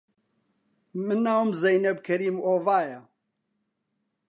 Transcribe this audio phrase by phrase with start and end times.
[1.05, 3.01] من ناوم زێنەب کەریم ئۆڤایە